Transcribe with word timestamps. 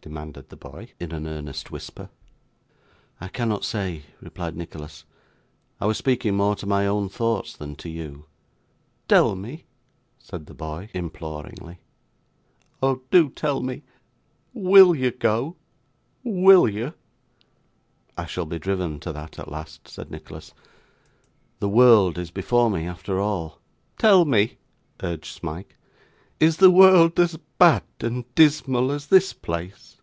demanded 0.00 0.48
the 0.48 0.56
boy, 0.56 0.90
in 0.98 1.12
an 1.12 1.26
earnest 1.26 1.70
whisper. 1.70 2.08
'I 3.20 3.28
cannot 3.28 3.62
say,' 3.62 4.04
replied 4.22 4.56
Nicholas. 4.56 5.04
'I 5.82 5.86
was 5.86 5.98
speaking 5.98 6.34
more 6.34 6.56
to 6.56 6.66
my 6.66 6.86
own 6.86 7.10
thoughts, 7.10 7.54
than 7.54 7.76
to 7.76 7.90
you.' 7.90 8.24
'Tell 9.06 9.34
me,' 9.34 9.66
said 10.18 10.46
the 10.46 10.54
boy 10.54 10.88
imploringly, 10.94 11.80
'oh 12.82 13.02
do 13.10 13.28
tell 13.28 13.60
me, 13.60 13.82
WILL 14.54 14.94
you 14.94 15.10
go 15.10 15.56
WILL 16.24 16.68
you?' 16.68 16.94
'I 18.16 18.24
shall 18.24 18.46
be 18.46 18.58
driven 18.58 18.98
to 19.00 19.12
that 19.12 19.38
at 19.38 19.50
last!' 19.52 19.88
said 19.88 20.10
Nicholas. 20.10 20.54
'The 21.60 21.68
world 21.68 22.16
is 22.16 22.30
before 22.30 22.70
me, 22.70 22.86
after 22.86 23.20
all.' 23.20 23.60
'Tell 23.98 24.24
me,' 24.24 24.56
urged 25.02 25.26
Smike, 25.38 25.76
'is 26.40 26.56
the 26.58 26.70
world 26.70 27.18
as 27.20 27.36
bad 27.58 27.82
and 28.00 28.24
dismal 28.36 28.90
as 28.92 29.08
this 29.08 29.32
place? 29.34 29.96